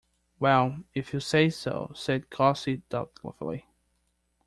"Well, 0.39 0.79
if 0.95 1.13
you 1.13 1.19
say 1.19 1.51
so," 1.51 1.91
said 1.93 2.31
Gussie 2.31 2.81
doubtfully. 2.89 3.67